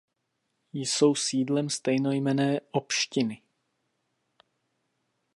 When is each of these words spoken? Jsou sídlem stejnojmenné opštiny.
Jsou 0.73 1.15
sídlem 1.15 1.69
stejnojmenné 1.69 2.59
opštiny. 2.71 3.41